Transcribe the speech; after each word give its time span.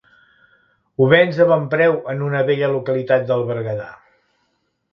Ho 1.01 1.09
vens 1.11 1.41
a 1.43 1.47
bon 1.51 1.67
preu 1.75 1.93
en 2.15 2.25
una 2.29 2.43
bella 2.49 2.73
localitat 2.77 3.29
del 3.33 3.47
Berguedà. 3.53 3.89